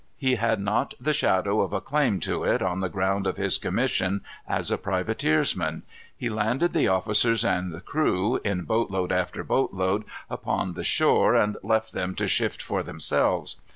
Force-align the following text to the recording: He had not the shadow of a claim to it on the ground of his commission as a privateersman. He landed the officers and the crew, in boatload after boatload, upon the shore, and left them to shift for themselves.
He 0.17 0.33
had 0.33 0.59
not 0.59 0.95
the 0.99 1.13
shadow 1.13 1.61
of 1.61 1.73
a 1.73 1.79
claim 1.79 2.19
to 2.21 2.43
it 2.43 2.63
on 2.63 2.79
the 2.79 2.89
ground 2.89 3.27
of 3.27 3.37
his 3.37 3.59
commission 3.59 4.21
as 4.47 4.71
a 4.71 4.77
privateersman. 4.79 5.83
He 6.17 6.27
landed 6.27 6.73
the 6.73 6.87
officers 6.87 7.45
and 7.45 7.71
the 7.71 7.81
crew, 7.81 8.39
in 8.43 8.63
boatload 8.63 9.11
after 9.11 9.43
boatload, 9.43 10.05
upon 10.27 10.73
the 10.73 10.83
shore, 10.83 11.35
and 11.35 11.55
left 11.61 11.91
them 11.93 12.15
to 12.15 12.25
shift 12.27 12.63
for 12.63 12.81
themselves. 12.81 13.57